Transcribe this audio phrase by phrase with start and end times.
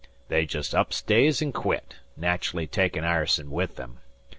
[0.29, 3.99] They jest up stays'l an' quit, nat'rally takin' Ireson with 'em.